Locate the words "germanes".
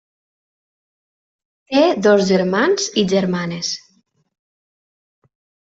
3.13-3.73